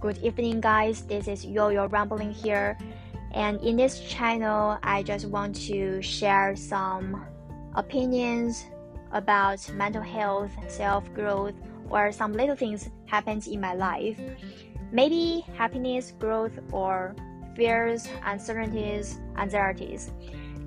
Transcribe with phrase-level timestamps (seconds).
[0.00, 1.02] Good evening, guys.
[1.02, 2.78] This is Yo Yo Rambling here.
[3.32, 7.26] And in this channel, I just want to share some
[7.74, 8.64] opinions
[9.12, 11.52] about mental health, self growth,
[11.90, 14.18] or some little things happened in my life.
[14.90, 17.14] Maybe happiness, growth, or
[17.54, 20.12] fears, uncertainties, anxieties.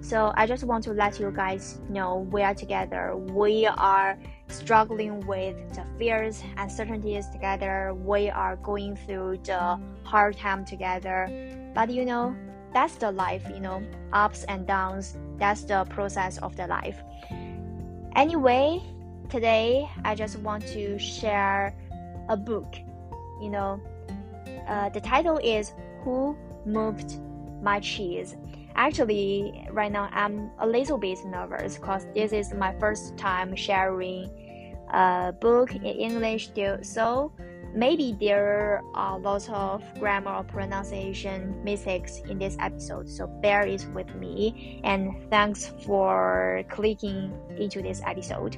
[0.02, 3.16] So I just want to let you guys know we are together.
[3.18, 4.16] We are
[4.54, 7.94] struggling with the fears, uncertainties together.
[7.94, 11.28] We are going through the hard time together.
[11.74, 12.36] But you know,
[12.74, 15.18] that's the life, you know, ups and downs.
[15.38, 17.00] That's the process of the life.
[18.16, 18.82] Anyway,
[19.30, 21.76] today I just want to share
[22.30, 22.76] a book.
[23.42, 23.82] You know,
[24.68, 27.20] uh, the title is Who Moved
[27.62, 28.36] My Cheese?
[28.76, 34.30] Actually, right now I'm a little bit nervous because this is my first time sharing
[34.94, 36.52] a book in English.
[36.84, 37.34] So
[37.76, 43.10] maybe there are lots of grammar or pronunciation mistakes in this episode.
[43.10, 48.58] So bear it with me and thanks for clicking into this episode.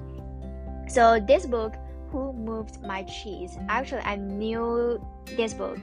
[0.88, 1.73] So this book,
[2.11, 3.58] Who Moved My Cheese?
[3.70, 5.02] Actually, I knew
[5.38, 5.80] this book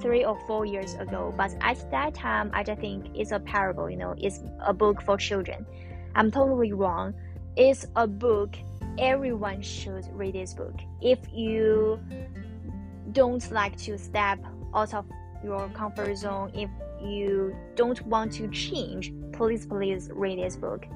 [0.00, 1.34] three or four years ago.
[1.36, 5.02] But at that time, I just think it's a parable, you know, it's a book
[5.02, 5.66] for children.
[6.14, 7.14] I'm totally wrong.
[7.56, 8.56] It's a book.
[8.98, 10.74] Everyone should read this book.
[11.00, 12.00] If you
[13.12, 14.38] don't like to step
[14.74, 15.06] out of
[15.42, 16.68] your comfort zone, if
[17.00, 20.86] you don't want to change, please, please read this book.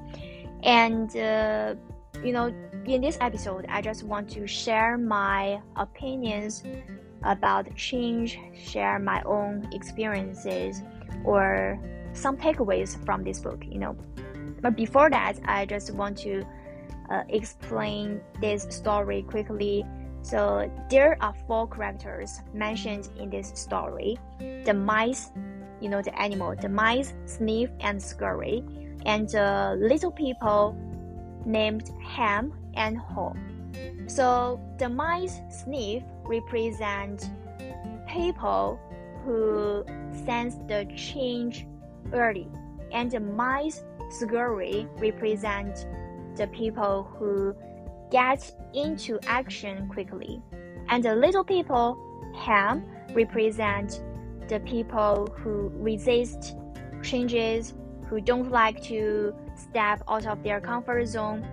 [0.63, 1.75] And, uh,
[2.23, 2.53] you know,
[2.85, 6.63] in this episode, I just want to share my opinions
[7.23, 10.81] about change, share my own experiences,
[11.23, 11.79] or
[12.13, 13.95] some takeaways from this book, you know.
[14.61, 16.45] But before that, I just want to
[17.09, 19.85] uh, explain this story quickly.
[20.21, 24.17] So, there are four characters mentioned in this story
[24.63, 25.31] the mice,
[25.81, 28.63] you know, the animal, the mice, Sniff, and Scurry,
[29.05, 30.77] and the little people
[31.45, 33.33] named Ham and Haw.
[34.07, 37.29] So the mice sniff represent
[38.07, 38.79] people
[39.25, 39.85] who
[40.25, 41.65] sense the change
[42.11, 42.47] early,
[42.91, 45.87] and the mice scurry represent
[46.35, 47.55] the people who
[48.11, 50.41] get into action quickly,
[50.89, 51.97] and the little people
[52.35, 54.01] ham represent
[54.47, 56.55] the people who resist
[57.01, 57.73] changes,
[58.07, 61.45] who don't like to step out of their comfort zone,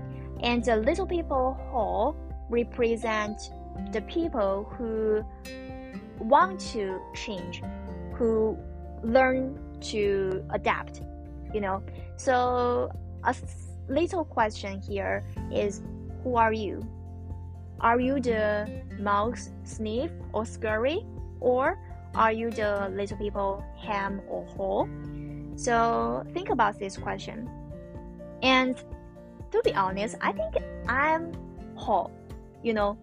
[0.43, 2.13] and the little people haw
[2.49, 3.53] represent
[3.93, 5.23] the people who
[6.19, 7.63] want to change,
[8.15, 8.57] who
[9.03, 11.01] learn to adapt,
[11.55, 11.83] you know.
[12.17, 12.91] So
[13.25, 13.35] a
[13.91, 15.83] little question here is
[16.23, 16.87] who are you?
[17.81, 21.05] Are you the mouse, sniff, or scurry?
[21.41, 21.79] Or
[22.15, 24.87] are you the little people, ham or haw?
[25.57, 27.49] So think about this question.
[28.43, 28.77] And
[29.51, 30.57] to be honest, I think
[30.89, 31.33] I'm
[31.77, 32.11] haw
[32.63, 32.99] you know.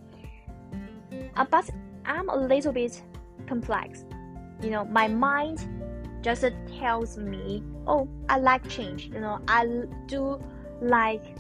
[1.36, 1.70] Uh, but
[2.06, 3.02] I'm a little bit
[3.48, 4.06] complex.
[4.62, 5.68] You know, my mind
[6.22, 6.46] just
[6.80, 9.06] tells me, oh, I like change.
[9.08, 9.66] You know, I
[10.08, 10.42] do
[10.82, 11.38] like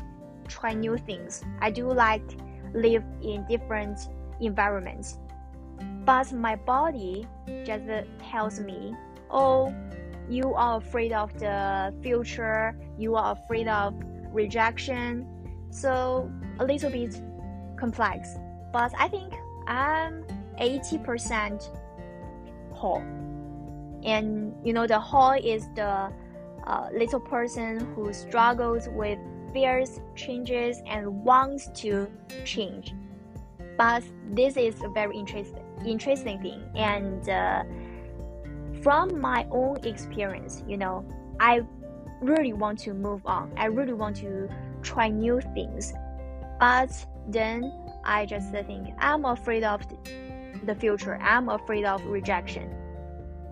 [0.47, 1.43] try new things.
[1.61, 2.23] I do like
[2.73, 3.99] live in different
[4.39, 5.19] environments.
[6.05, 7.27] But my body
[7.65, 7.83] just
[8.31, 8.95] tells me,
[9.29, 9.73] oh,
[10.29, 13.93] you are afraid of the future, you are afraid of
[14.31, 15.27] rejection.
[15.69, 17.21] So a little bit
[17.77, 18.35] complex,
[18.73, 19.33] but I think
[19.67, 20.23] I'm
[20.59, 21.69] 80%
[22.73, 22.99] haw.
[24.03, 26.11] And you know, the haw is the
[26.67, 29.17] uh, little person who struggles with
[29.53, 32.11] fears, changes, and wants to
[32.43, 32.93] change.
[33.77, 36.63] But this is a very interesting, interesting thing.
[36.75, 37.63] And uh,
[38.81, 41.05] from my own experience, you know,
[41.39, 41.61] I
[42.21, 43.53] really want to move on.
[43.55, 44.49] I really want to
[44.81, 45.93] try new things.
[46.59, 46.91] But
[47.27, 47.71] then
[48.03, 49.81] I just think I'm afraid of
[50.65, 51.17] the future.
[51.21, 52.73] I'm afraid of rejection.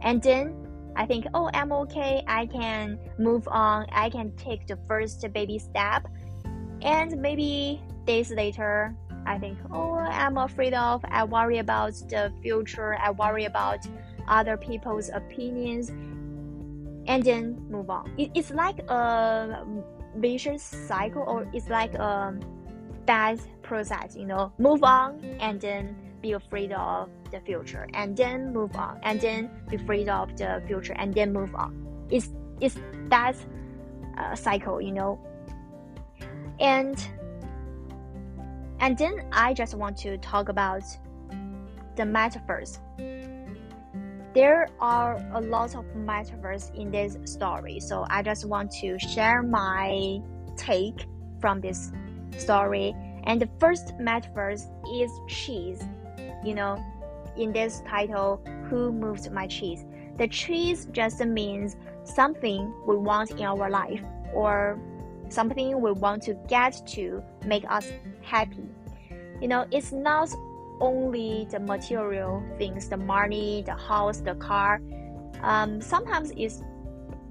[0.02, 0.65] And then
[0.96, 2.24] I think, oh, I'm okay.
[2.28, 3.86] I can move on.
[3.92, 6.08] I can take the first baby step.
[6.82, 8.96] And maybe days later,
[9.26, 11.04] I think, oh, I'm afraid of.
[11.06, 12.96] I worry about the future.
[12.96, 13.80] I worry about
[14.28, 15.90] other people's opinions.
[17.08, 18.12] And then move on.
[18.18, 19.64] it's like a
[20.16, 22.34] vicious cycle, or it's like a
[23.06, 28.52] that process, you know, move on and then be afraid of the future and then
[28.52, 31.72] move on and then be afraid of the future and then move on.
[32.10, 32.30] It's
[32.60, 32.78] it's
[33.10, 33.36] that
[34.18, 35.20] uh, cycle, you know.
[36.60, 36.98] And
[38.80, 40.84] and then I just want to talk about
[41.96, 42.80] the metaphors.
[44.34, 49.42] there are a lot of metaphors in this story, so I just want to share
[49.42, 50.20] my
[50.58, 51.00] take
[51.40, 51.94] from this
[52.38, 52.94] story.
[53.28, 54.50] And the first metaphor
[55.02, 55.82] is cheese.
[56.46, 56.84] You know,
[57.36, 58.40] in this title,
[58.70, 59.84] Who Moved My Cheese?
[60.18, 64.02] The cheese just means something we want in our life
[64.34, 64.80] or
[65.30, 68.70] something we want to get to make us happy.
[69.42, 70.30] You know, it's not
[70.80, 74.82] only the material things, the money, the house, the car.
[75.42, 76.54] Um, sometimes it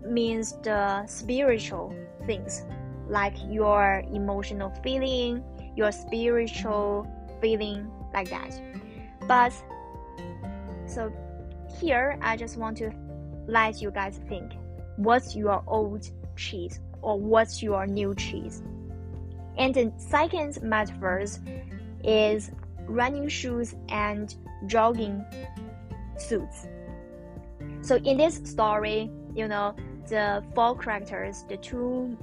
[0.07, 1.95] means the spiritual
[2.27, 2.65] things,
[3.09, 5.43] like your emotional feeling,
[5.77, 7.07] your spiritual
[7.41, 8.61] feeling, like that.
[9.26, 9.53] But
[10.87, 11.12] so
[11.81, 12.93] here, I just want to
[13.47, 14.53] let you guys think
[14.97, 18.62] what's your old cheese or what's your new cheese?
[19.56, 21.25] And the second metaphor
[22.03, 22.50] is
[22.87, 24.35] running shoes and
[24.67, 25.25] jogging
[26.17, 26.67] suits.
[27.82, 29.75] So in this story, you know,
[30.09, 32.17] the four characters, the two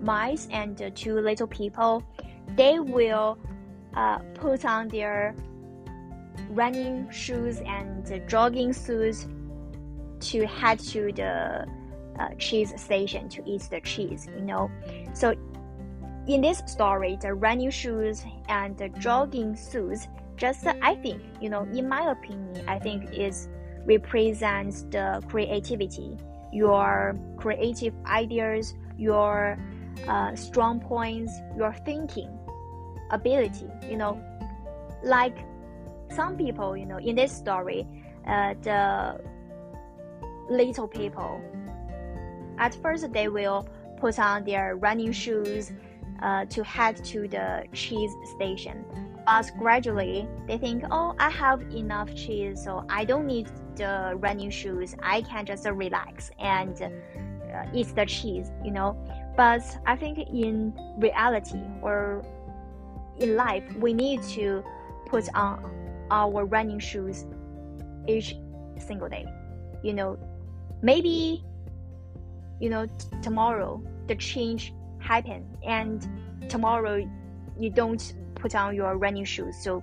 [0.00, 2.02] mice and the two little people,
[2.54, 3.38] they will
[3.96, 5.34] uh, put on their
[6.50, 9.26] running shoes and jogging suits
[10.20, 11.66] to head to the
[12.18, 14.70] uh, cheese station to eat the cheese, you know.
[15.14, 15.34] So
[16.26, 21.62] in this story, the running shoes and the jogging suits, just I think, you know,
[21.62, 23.48] in my opinion, I think is
[23.84, 26.16] represents the creativity,
[26.52, 29.58] your creative ideas, your
[30.08, 32.36] uh, strong points, your thinking
[33.10, 34.20] ability, you know,
[35.02, 35.36] like
[36.10, 37.86] some people, you know, in this story,
[38.26, 39.20] uh, the
[40.48, 41.40] little people,
[42.58, 43.68] at first they will
[43.98, 45.72] put on their running shoes
[46.22, 48.84] uh, to head to the cheese station.
[49.26, 54.50] But gradually, they think, oh, I have enough cheese, so I don't need the running
[54.50, 54.94] shoes.
[55.02, 58.96] I can just relax and uh, eat the cheese, you know.
[59.36, 62.24] But I think in reality or
[63.18, 64.64] in life, we need to
[65.06, 65.72] put on
[66.10, 67.26] our running shoes
[68.08, 68.34] each
[68.78, 69.26] single day.
[69.82, 70.18] You know,
[70.82, 71.44] maybe,
[72.60, 72.86] you know,
[73.22, 76.06] tomorrow the change happen and
[76.48, 77.04] tomorrow
[77.58, 79.82] you don't put on your running shoes so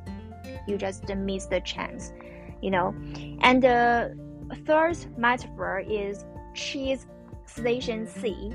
[0.67, 2.13] you just miss the chance
[2.61, 2.95] you know
[3.41, 4.17] and the
[4.65, 7.05] third metaphor is cheese
[7.45, 8.51] station c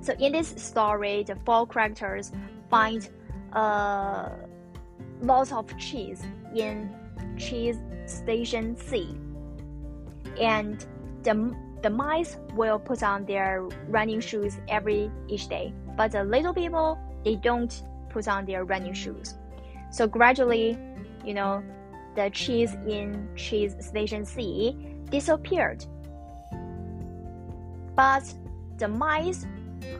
[0.00, 2.32] so in this story the four characters
[2.70, 3.10] find
[3.52, 4.30] uh,
[5.20, 6.22] lots of cheese
[6.54, 6.94] in
[7.36, 9.16] cheese station c
[10.40, 10.86] and
[11.22, 16.52] the the mice will put on their running shoes every each day, but the little
[16.52, 19.34] people they don't put on their running shoes.
[19.90, 20.78] So gradually,
[21.24, 21.62] you know,
[22.16, 24.76] the cheese in cheese station C
[25.10, 25.84] disappeared.
[27.94, 28.32] But
[28.76, 29.46] the mice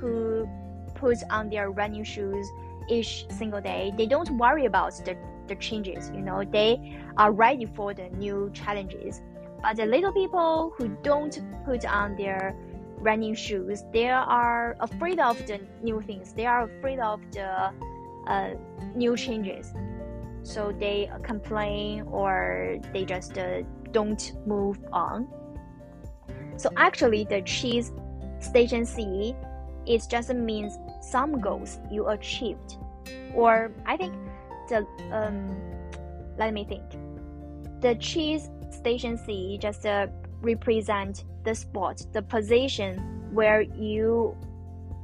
[0.00, 0.48] who
[0.94, 2.46] put on their running shoes
[2.88, 7.67] each single day, they don't worry about the, the changes, you know, they are ready
[7.67, 9.23] for the new challenges.
[9.62, 12.55] But the little people who don't put on their
[12.99, 16.32] running shoes, they are afraid of the new things.
[16.32, 17.73] They are afraid of the
[18.26, 18.50] uh,
[18.94, 19.73] new changes.
[20.43, 25.28] So they complain or they just uh, don't move on.
[26.57, 27.92] So actually, the cheese
[28.40, 29.35] station C
[29.88, 32.76] it just a means some goals you achieved,
[33.35, 34.14] or I think
[34.69, 35.57] the um,
[36.38, 36.85] let me think.
[37.81, 40.09] The cheese Station C just uh,
[40.43, 42.99] represent the spot, the position
[43.33, 44.37] where you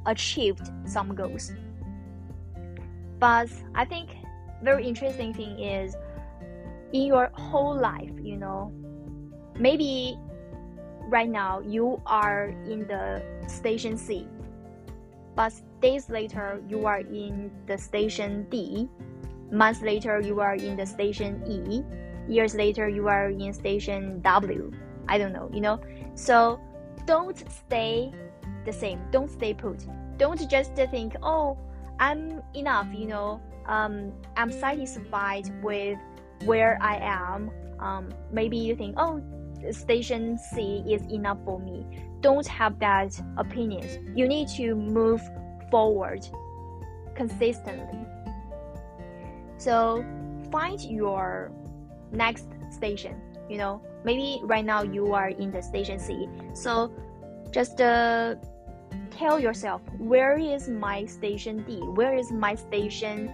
[0.05, 1.51] achieved some goals.
[3.19, 4.09] But I think
[4.61, 5.95] very interesting thing is
[6.93, 8.71] in your whole life, you know,
[9.59, 10.17] maybe
[11.07, 14.27] right now you are in the station C,
[15.35, 15.53] but
[15.85, 18.89] days later you are in the station D,
[19.51, 21.83] months later you are in the station E,
[22.27, 24.71] years later you are in station W.
[25.07, 25.79] I don't know, you know?
[26.15, 26.59] So
[27.05, 28.11] don't stay
[28.65, 28.99] the same.
[29.11, 29.85] Don't stay put.
[30.17, 31.55] Don't just think, oh,
[31.99, 35.99] I'm enough, you know, um, I'm satisfied with
[36.45, 37.51] where I am.
[37.79, 39.21] Um, maybe you think, oh,
[39.69, 41.85] station C is enough for me.
[42.21, 43.99] Don't have that opinions.
[44.15, 45.21] You need to move
[45.75, 46.25] forward
[47.15, 47.99] consistently.
[49.57, 50.05] So
[50.49, 51.51] find your
[52.13, 53.19] next station.
[53.49, 56.29] You know, maybe right now you are in the station C.
[56.53, 56.93] So
[57.51, 58.35] just uh,
[59.11, 61.81] tell yourself, where is my station D?
[61.99, 63.29] Where is my station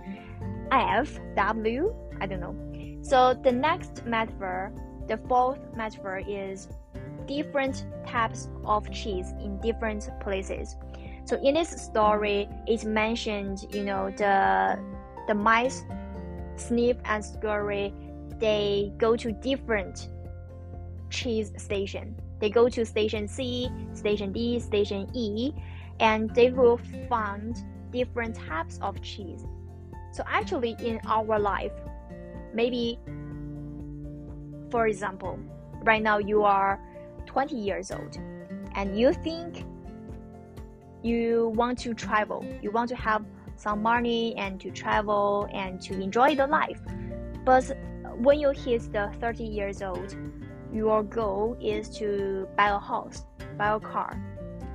[0.72, 1.94] F, W?
[2.20, 2.56] I don't know.
[3.04, 4.74] So the next metaphor
[5.08, 6.70] the fourth metaphor is
[7.28, 10.76] different types of cheese in different places.
[11.32, 14.78] So in this story, it mentioned, you know, the
[15.30, 15.86] the mice,
[16.58, 17.94] Sniff and Scurry,
[18.38, 20.10] they go to different
[21.10, 22.20] cheese station.
[22.42, 25.54] They go to station C, station D, station E,
[26.02, 27.56] and they will find
[27.94, 29.46] different types of cheese.
[30.12, 31.72] So actually in our life,
[32.54, 33.00] maybe
[34.70, 35.40] for example,
[35.86, 36.78] right now you are
[37.26, 38.18] 20 years old
[38.76, 39.64] and you think
[41.04, 46.00] you want to travel, you want to have some money and to travel and to
[46.02, 46.80] enjoy the life.
[47.46, 47.78] But
[48.18, 50.16] when you hit the 30 years old,
[50.74, 53.26] your goal is to buy a house,
[53.58, 54.20] buy a car.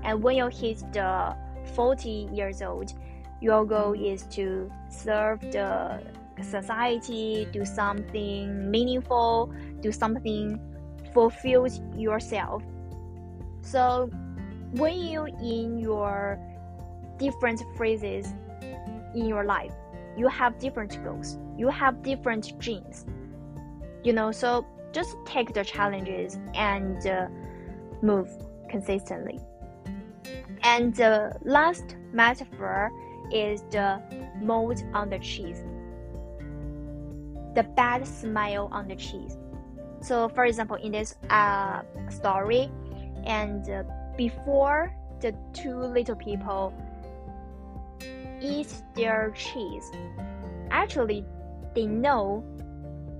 [0.03, 1.37] And when you hit the
[1.75, 2.93] 40 years old,
[3.41, 6.03] your goal is to serve the
[6.43, 10.61] society, do something meaningful, do something
[11.13, 12.63] fulfills yourself.
[13.63, 14.11] So
[14.79, 16.39] when you in your
[17.19, 18.27] different phrases
[19.15, 19.73] in your life,
[20.17, 23.05] you have different goals, you have different dreams.
[24.05, 27.29] You know, so just take the challenges and uh,
[28.03, 28.29] move
[28.69, 29.41] consistently.
[30.63, 32.91] And the last metaphor
[33.33, 34.01] is the
[34.41, 35.63] mold on the cheese
[37.57, 39.37] the bad smell on the cheese.
[40.03, 41.81] So, for example, in this uh,
[42.11, 42.71] story,
[43.25, 43.83] and uh,
[44.17, 46.73] before the two little people
[48.41, 49.91] eat their cheese,
[50.71, 51.25] actually,
[51.75, 52.45] they know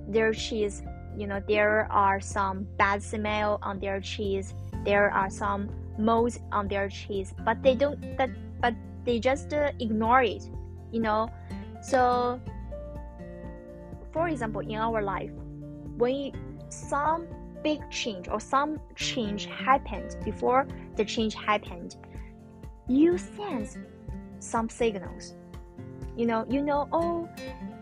[0.07, 0.83] their cheese.
[1.15, 4.53] You know, there are some bad smell on their cheese.
[4.85, 8.17] There are some molds on their cheese, but they don't.
[8.17, 8.29] That,
[8.61, 8.73] but
[9.03, 10.43] they just uh, ignore it.
[10.91, 11.29] You know,
[11.81, 12.39] so
[14.11, 15.31] for example, in our life,
[15.97, 16.31] when
[16.69, 17.27] some
[17.63, 21.95] big change or some change happened before the change happened,
[22.87, 23.77] you sense
[24.39, 25.35] some signals.
[26.15, 27.29] You know, you know, oh,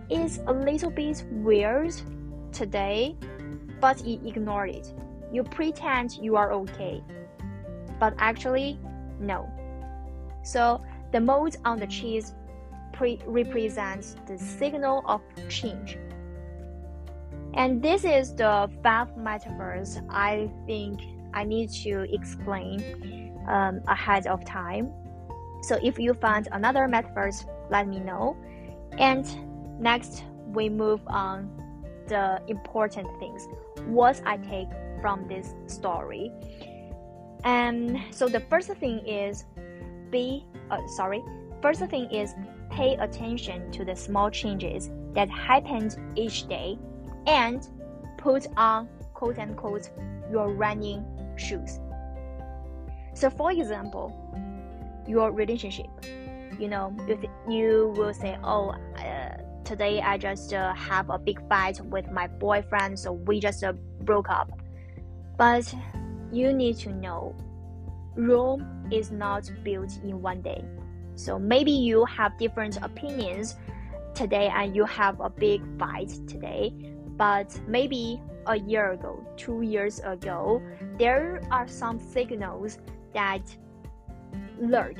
[0.09, 1.93] it's a little bit weird
[2.51, 3.15] today,
[3.79, 4.93] but you ignore it.
[5.31, 7.03] You pretend you are okay,
[7.99, 8.79] but actually,
[9.19, 9.49] no.
[10.43, 10.81] So
[11.11, 12.33] the mold on the cheese
[12.93, 15.97] pre- represents the signal of change.
[17.53, 20.99] And this is the five metaphors I think
[21.35, 24.91] I need to explain um, ahead of time.
[25.61, 28.37] So if you find another metaphors, let me know.
[28.97, 29.25] And
[29.79, 31.49] next, we move on
[32.07, 33.47] the important things.
[33.85, 34.69] What I take
[35.01, 36.31] from this story.
[37.43, 39.45] And so the first thing is
[40.09, 41.23] be uh, sorry.
[41.61, 42.33] First thing is
[42.71, 46.77] pay attention to the small changes that happened each day
[47.27, 47.67] and
[48.17, 49.89] put on quote unquote
[50.31, 51.05] your running
[51.37, 51.79] shoes.
[53.13, 54.13] So, for example,
[55.07, 55.87] your relationship,
[56.59, 61.39] you know, if you will say, Oh, uh, today I just uh, have a big
[61.47, 64.51] fight with my boyfriend, so we just uh, broke up.
[65.37, 65.73] But
[66.31, 67.35] you need to know
[68.15, 70.63] Rome is not built in one day.
[71.15, 73.55] So maybe you have different opinions
[74.13, 76.73] today and you have a big fight today,
[77.17, 80.61] but maybe a year ago, two years ago,
[80.97, 82.79] there are some signals
[83.13, 83.41] that
[84.59, 84.97] lurk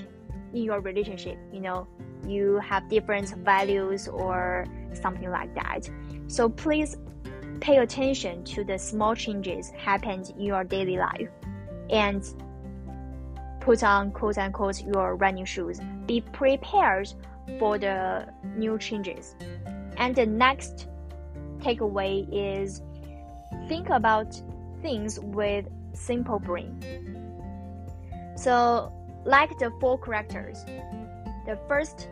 [0.53, 1.37] in your relationship.
[1.51, 1.87] You know,
[2.27, 5.89] you have different values or something like that.
[6.27, 6.97] So please
[7.59, 11.29] pay attention to the small changes happened in your daily life
[11.89, 12.23] and
[13.59, 15.79] put on quote unquote your running shoes.
[16.05, 17.13] Be prepared
[17.59, 19.35] for the new changes.
[19.97, 20.87] And the next
[21.59, 22.81] takeaway is
[23.67, 24.41] think about
[24.81, 26.79] things with simple brain.
[28.35, 28.91] So,
[29.25, 30.63] like the four characters,
[31.45, 32.09] the first,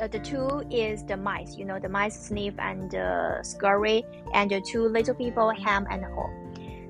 [0.00, 1.56] uh, the two is the mice.
[1.56, 6.04] You know, the mice sniff and uh, scurry, and the two little people ham and
[6.04, 6.28] haw.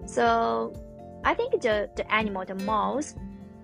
[0.07, 0.73] So,
[1.25, 3.15] I think the the animal, the mouse,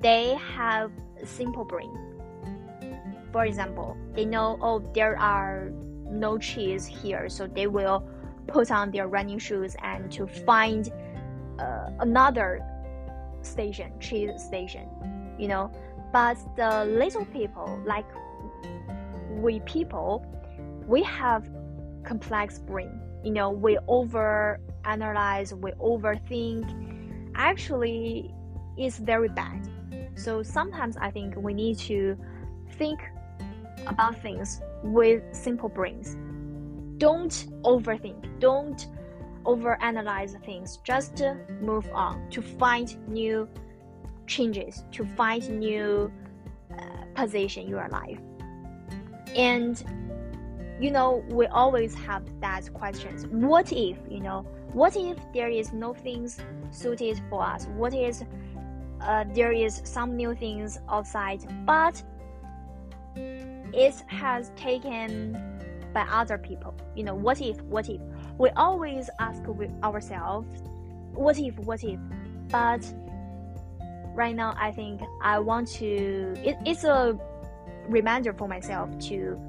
[0.00, 0.92] they have
[1.24, 1.92] simple brain.
[3.32, 5.70] For example, they know oh there are
[6.10, 8.04] no cheese here, so they will
[8.52, 10.92] put on their running shoes and to find
[11.58, 12.62] uh, another
[13.42, 14.88] station, cheese station,
[15.38, 15.70] you know.
[16.12, 18.06] But the little people, like
[19.30, 20.26] we people,
[20.86, 21.48] we have
[22.04, 23.00] complex brain.
[23.22, 26.64] You know, we over analyze, we overthink.
[27.34, 28.34] Actually,
[28.76, 29.68] it's very bad.
[30.14, 32.16] So sometimes I think we need to
[32.72, 33.00] think
[33.86, 36.16] about things with simple brains
[37.00, 38.86] don't overthink don't
[39.44, 40.78] overanalyze things.
[40.84, 41.22] Just
[41.60, 43.48] move on to find new
[44.26, 46.12] changes, to find new
[46.72, 46.82] uh,
[47.14, 48.18] position in your life.
[49.34, 49.82] And
[50.80, 53.26] you know, we always have that questions.
[53.26, 56.40] What if, you know, what if there is no things
[56.70, 57.66] suited for us?
[57.76, 58.24] What is
[59.02, 62.02] uh, there is some new things outside, but
[63.16, 65.49] it has taken
[65.92, 66.74] by other people.
[66.94, 68.00] You know, what if, what if?
[68.38, 69.42] We always ask
[69.82, 70.62] ourselves,
[71.12, 71.98] what if, what if?
[72.48, 72.84] But
[74.14, 77.18] right now, I think I want to, it, it's a
[77.88, 79.40] reminder for myself to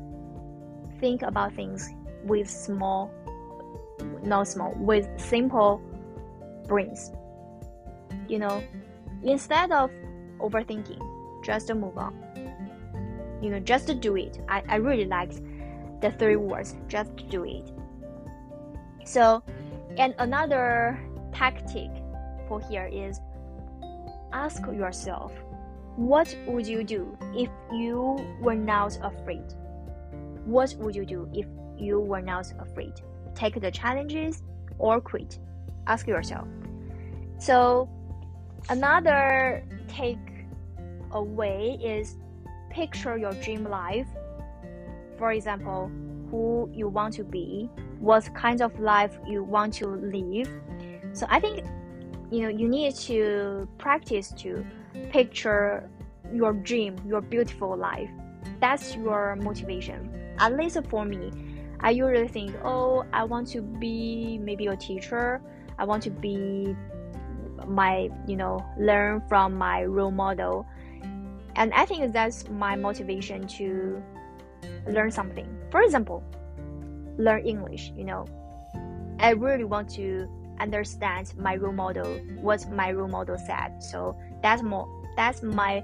[0.99, 1.89] think about things
[2.23, 3.11] with small,
[4.23, 5.81] not small, with simple
[6.67, 7.11] brains.
[8.27, 8.63] You know,
[9.23, 9.91] instead of
[10.39, 11.01] overthinking,
[11.43, 12.17] just move on.
[13.41, 14.39] You know, just do it.
[14.47, 15.41] I, I really liked
[16.01, 17.71] the three words, just do it.
[19.05, 19.43] So,
[19.97, 20.99] and another
[21.33, 21.89] tactic
[22.47, 23.19] for here is
[24.33, 25.31] ask yourself,
[25.95, 29.43] what would you do if you were not afraid?
[30.45, 31.45] What would you do if
[31.77, 32.93] you were not afraid?
[33.35, 34.43] Take the challenges
[34.77, 35.37] or quit?
[35.87, 36.47] Ask yourself.
[37.37, 37.89] So,
[38.69, 40.17] another take
[41.11, 42.17] away is
[42.69, 44.07] picture your dream life.
[45.21, 45.91] For example,
[46.31, 50.49] who you want to be, what kind of life you want to live.
[51.13, 51.63] So I think
[52.31, 54.65] you know you need to practice to
[55.11, 55.87] picture
[56.33, 58.09] your dream, your beautiful life.
[58.59, 61.31] That's your motivation at least for me,
[61.79, 65.39] I usually think, oh, I want to be maybe a teacher.
[65.77, 66.75] I want to be
[67.67, 70.65] my, you know, learn from my role model.
[71.55, 74.01] And I think that's my motivation to
[74.87, 75.47] learn something.
[75.71, 76.23] For example,
[77.17, 78.25] learn English, you know.
[79.19, 80.27] I really want to
[80.59, 82.07] understand my role model,
[82.39, 83.83] what my role model said.
[83.83, 85.83] So that's more that's my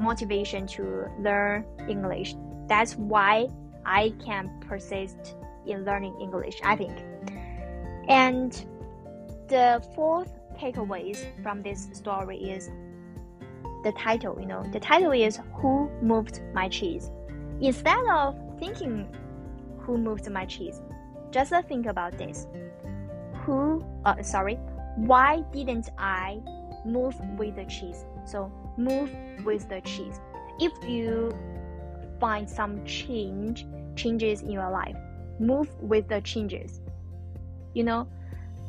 [0.00, 2.34] motivation to learn English.
[2.66, 3.48] That's why
[3.84, 6.98] I can persist in learning English, I think.
[8.08, 8.52] And
[9.48, 12.70] the fourth takeaways from this story is
[13.84, 17.10] the title, you know, the title is Who Moved My Cheese?
[17.62, 19.06] Instead of thinking
[19.78, 20.82] who moved my cheese,
[21.30, 22.46] just think about this.
[23.44, 24.56] Who, uh, sorry,
[24.96, 26.40] why didn't I
[26.84, 28.04] move with the cheese?
[28.26, 29.10] So, move
[29.44, 30.20] with the cheese.
[30.60, 31.32] If you
[32.22, 34.96] find some change changes in your life
[35.40, 36.80] move with the changes
[37.74, 38.06] you know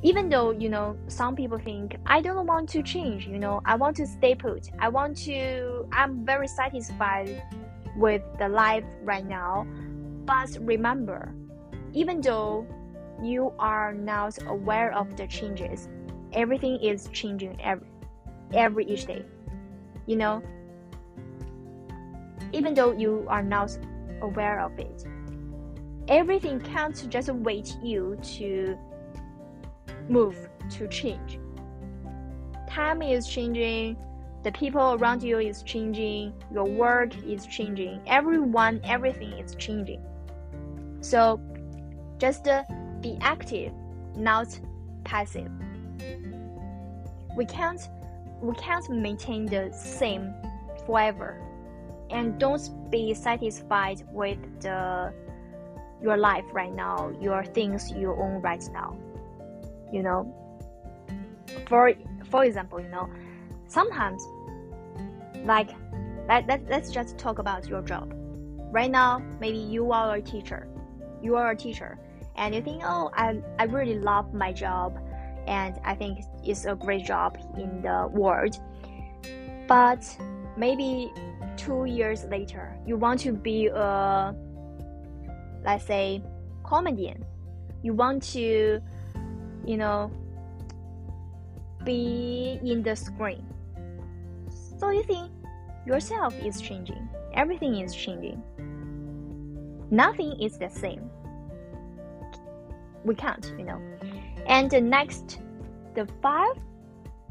[0.02, 3.76] even though you know some people think i don't want to change you know i
[3.76, 7.44] want to stay put i want to i'm very satisfied
[7.98, 9.66] with the life right now
[10.26, 11.34] but remember
[11.94, 12.66] even though
[13.22, 15.88] you are not aware of the changes
[16.34, 17.88] everything is changing every
[18.54, 19.24] every each day
[20.06, 20.42] you know
[22.54, 23.78] even though you are not
[24.22, 25.06] aware of it.
[26.08, 28.78] Everything can't just wait you to
[30.08, 31.40] move, to change.
[32.70, 33.98] Time is changing,
[34.44, 40.04] the people around you is changing, your work is changing, everyone, everything is changing.
[41.02, 41.40] So
[42.18, 42.64] just uh,
[43.02, 43.72] be active,
[44.16, 44.48] not
[45.04, 45.50] passive.
[47.36, 47.82] We can't
[48.42, 50.34] we can't maintain the same
[50.86, 51.42] forever
[52.10, 55.14] and don't be satisfied with the
[56.02, 58.96] your life right now, your things you own right now.
[59.92, 60.36] You know,
[61.68, 61.94] for
[62.30, 63.10] for example, you know,
[63.74, 64.22] sometimes
[65.46, 65.72] like
[66.28, 68.14] let, let, let's just talk about your job.
[68.72, 70.68] Right now, maybe you are a teacher.
[71.22, 72.00] You are a teacher
[72.36, 74.98] and you think, oh, I, I really love my job
[75.48, 78.58] and I think it's a great job in the world.
[79.68, 80.04] But
[80.58, 81.12] maybe
[81.58, 84.34] two years later, you want to be a,
[85.64, 86.24] let's say,
[86.66, 87.26] comedian.
[87.82, 88.82] You want to,
[89.66, 90.10] you know,
[91.84, 93.53] be in the screen.
[94.78, 95.32] So you think
[95.86, 97.08] yourself is changing.
[97.34, 98.42] Everything is changing.
[99.92, 101.10] Nothing is the same.
[103.04, 103.82] We can't, you know.
[104.48, 105.40] And the next,
[105.94, 106.56] the five,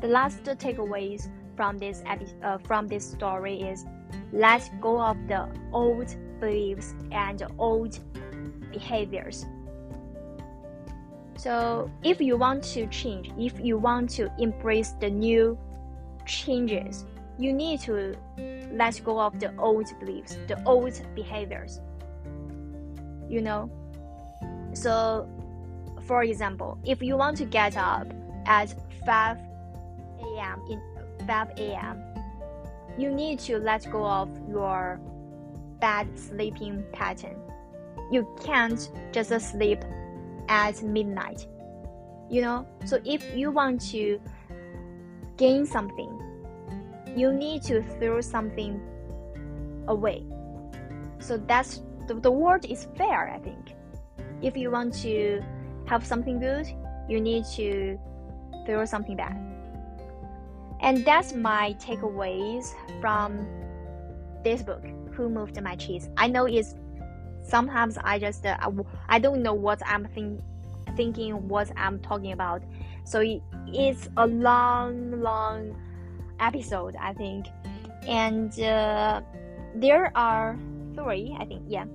[0.01, 2.03] the last takeaways from this
[2.43, 3.85] uh, from this story is
[4.33, 7.99] let go of the old beliefs and old
[8.71, 9.47] behaviors.
[11.37, 15.59] So, if you want to change, if you want to embrace the new
[16.27, 17.05] changes,
[17.43, 18.17] you need to
[18.73, 21.81] let go of the old beliefs, the old behaviors.
[23.29, 23.71] You know?
[24.75, 25.29] So,
[26.03, 28.07] for example, if you want to get up
[28.47, 28.75] at
[29.05, 29.39] 5
[30.21, 30.63] a.m.
[30.71, 30.81] in
[31.27, 32.03] 5 a.m.,
[32.99, 35.01] you need to let go of your
[35.81, 37.37] bad sleeping pattern.
[38.11, 39.83] You can't just sleep
[40.49, 41.47] at midnight.
[42.31, 44.21] You know, so if you want to
[45.37, 46.19] gain something,
[47.17, 48.81] you need to throw something
[49.89, 50.25] away.
[51.19, 53.75] So that's the, the word is fair, I think.
[54.41, 55.43] If you want to
[55.87, 56.67] have something good,
[57.09, 57.99] you need to
[58.67, 59.37] throw something bad.
[60.81, 63.47] And that's my takeaways from
[64.43, 66.09] this book, Who Moved My Cheese.
[66.17, 66.75] I know it's
[67.47, 68.57] sometimes I just uh,
[69.09, 70.41] I don't know what I'm think,
[70.97, 72.63] thinking, what I'm talking about.
[73.05, 75.77] So it, it's a long, long
[76.43, 77.47] episode, I think.
[78.07, 79.23] And uh,
[79.75, 80.59] there are
[80.95, 81.87] three, I think, yeah.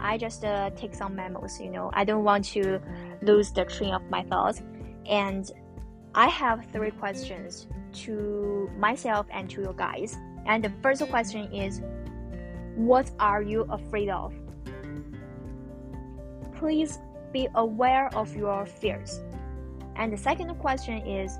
[0.00, 1.90] I just uh, take some memos, you know.
[1.92, 2.80] I don't want to
[3.20, 4.62] lose the train of my thoughts.
[5.06, 5.50] And
[6.14, 7.66] I have three questions
[8.04, 10.16] to myself and to you guys.
[10.46, 11.82] And the first question is
[12.76, 14.32] What are you afraid of?
[16.56, 16.98] Please
[17.32, 19.20] be aware of your fears.
[19.96, 21.38] And the second question is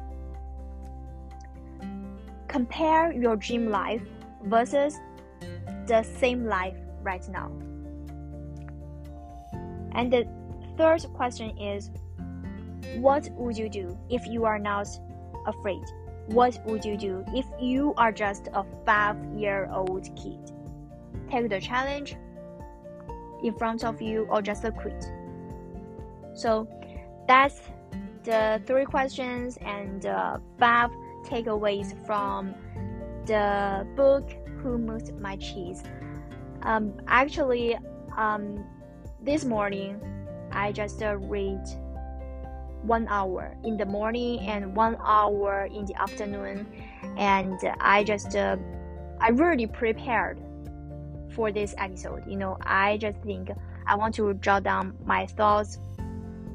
[2.50, 4.02] Compare your dream life
[4.42, 4.98] versus
[5.86, 7.48] the same life right now.
[9.92, 10.26] And the
[10.76, 11.92] third question is
[12.96, 14.88] What would you do if you are not
[15.46, 15.84] afraid?
[16.26, 20.40] What would you do if you are just a five year old kid?
[21.30, 22.16] Take the challenge
[23.44, 25.04] in front of you or just quit?
[26.34, 26.66] So
[27.28, 27.60] that's
[28.24, 30.90] the three questions and uh, five
[31.24, 32.54] takeaways from
[33.26, 34.30] the book
[34.62, 35.83] Who Moved My Cheese.
[36.62, 37.78] Um, actually,
[38.16, 38.64] um,
[39.22, 40.00] this morning
[40.52, 41.61] I just uh, read
[42.83, 46.66] one hour in the morning and one hour in the afternoon,
[47.16, 48.56] and I just uh,
[49.20, 50.40] I really prepared
[51.35, 52.22] for this episode.
[52.26, 53.50] You know, I just think
[53.87, 55.78] I want to jot down my thoughts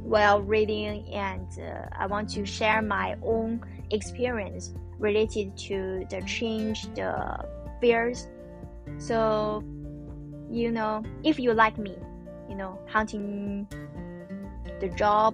[0.04, 6.88] while reading, and uh, I want to share my own experience related to the change,
[6.96, 7.46] the
[7.82, 8.28] fears.
[8.98, 9.64] So,
[10.50, 11.96] you know, if you like me,
[12.50, 13.68] you know, hunting
[14.80, 15.34] the job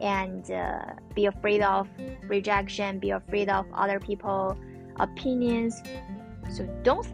[0.00, 1.88] and uh, be afraid of
[2.26, 4.56] rejection, be afraid of other people'
[4.96, 5.82] opinions.
[6.50, 7.06] So don't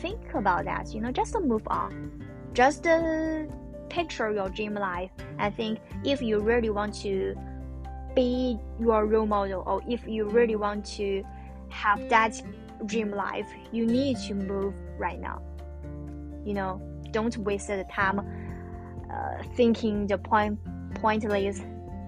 [0.00, 2.24] think about that, you know, just move on.
[2.52, 3.44] Just uh,
[3.88, 7.34] picture your dream life and think if you really want to
[8.14, 11.24] be your role model or if you really want to
[11.68, 12.40] have that
[12.86, 15.42] dream life, you need to move right now.
[16.44, 20.58] You know, don't waste the time uh, thinking the point
[20.94, 21.60] pointless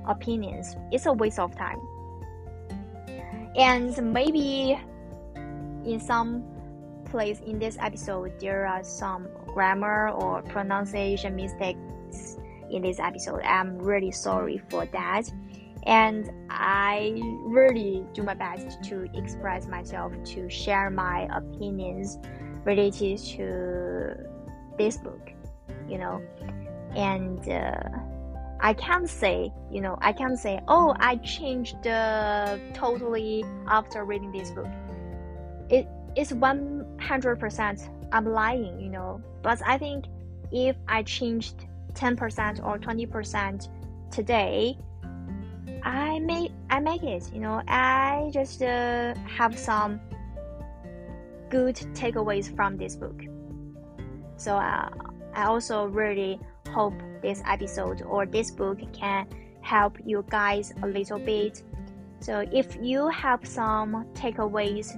[0.07, 0.77] opinions.
[0.93, 1.81] It's a waste of time.
[3.57, 4.79] And maybe
[5.85, 6.45] in some
[7.07, 12.37] place in this episode there are some grammar or pronunciation mistakes
[12.71, 13.41] in this episode.
[13.43, 15.31] I'm really sorry for that.
[15.87, 22.19] And I really do my best to express myself, to share my opinions
[22.65, 24.17] related to
[24.77, 25.31] this book,
[25.89, 26.21] you know.
[26.97, 27.79] And uh,
[28.61, 34.33] I can't say, you know, I can't say, oh, I changed uh, totally after reading
[34.33, 34.69] this book.
[35.71, 39.21] It is 100% I'm lying, you know.
[39.43, 40.07] But I think
[40.51, 43.69] if I changed 10% or 20%
[44.11, 44.79] today,
[45.87, 47.63] I make I make it, you know.
[47.69, 50.01] I just uh, have some
[51.49, 53.23] good takeaways from this book.
[54.37, 54.91] So uh,
[55.33, 56.41] I also really
[56.73, 59.29] hope this episode or this book can
[59.61, 61.63] help you guys a little bit.
[62.19, 64.91] So if you have some takeaways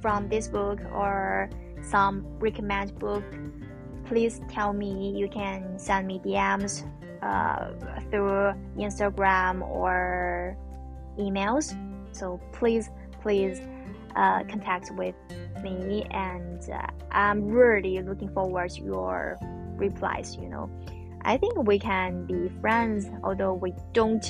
[0.00, 1.50] from this book or
[1.82, 3.24] some recommend book,
[4.06, 5.12] please tell me.
[5.14, 6.88] You can send me DMs
[7.22, 7.70] uh,
[8.10, 10.56] through Instagram or
[11.18, 11.76] emails.
[12.12, 13.60] So please, please
[14.16, 15.14] uh, contact with
[15.62, 19.38] me, and uh, I'm really looking forward to your
[19.76, 20.36] replies.
[20.36, 20.70] You know.
[21.24, 24.24] I think we can be friends, although we don't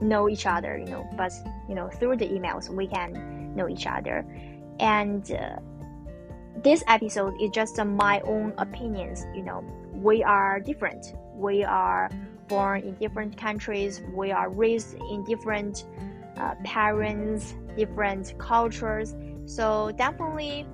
[0.00, 1.32] know each other, you know, but
[1.68, 4.24] you know, through the emails we can know each other.
[4.80, 5.56] And uh,
[6.62, 9.64] this episode is just my own opinions, you know.
[9.92, 11.14] We are different.
[11.34, 12.10] We are
[12.48, 14.02] born in different countries.
[14.14, 15.86] We are raised in different
[16.36, 19.14] uh, parents, different cultures.
[19.46, 20.66] So definitely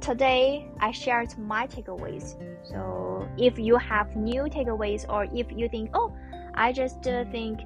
[0.00, 2.36] today I shared my takeaways.
[2.64, 6.14] So if you have new takeaways or if you think, oh,
[6.54, 7.60] I just uh, think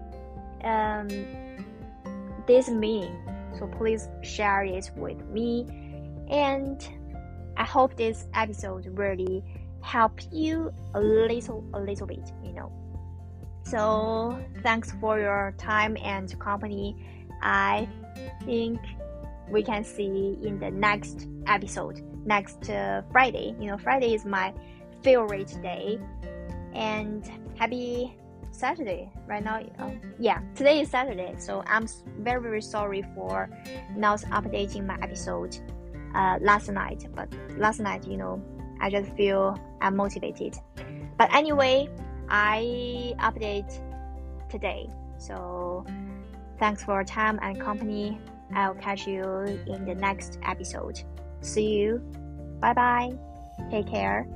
[0.63, 1.09] um,
[2.47, 3.11] this me,
[3.59, 5.67] so please share it with me.
[6.29, 6.87] And
[7.57, 9.43] I hope this episode really
[9.83, 12.73] help you a little, a little bit, you know.
[13.65, 16.97] So thanks for your time and company.
[17.43, 17.89] I
[18.45, 18.81] think
[19.49, 23.55] we can see in the next episode next uh, Friday.
[23.61, 24.53] You know, Friday is my
[25.03, 25.99] favorite day.
[26.75, 27.25] And
[27.57, 28.17] happy
[28.51, 29.61] Saturday right now.
[29.79, 31.87] Uh, yeah, today is Saturday, so I'm
[32.19, 33.49] very very sorry for
[33.95, 35.59] not updating my episode
[36.17, 37.07] uh, last night.
[37.15, 38.43] But last night, you know,
[38.81, 40.57] I just feel I'm motivated.
[41.19, 41.89] But anyway,
[42.29, 43.81] I update
[44.49, 44.89] today.
[45.19, 45.85] So
[46.59, 48.19] thanks for your time and company.
[48.55, 49.23] I'll catch you
[49.67, 51.03] in the next episode.
[51.41, 51.99] See you.
[52.61, 53.13] Bye bye.
[53.71, 54.27] Take care.